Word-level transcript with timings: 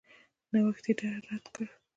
نوښت 0.51 0.85
یې 0.89 1.11
رد 1.27 1.45
کړ. 1.53 1.67